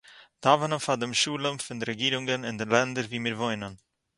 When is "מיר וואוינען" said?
3.25-3.73